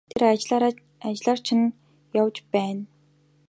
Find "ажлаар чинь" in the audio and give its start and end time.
1.13-1.67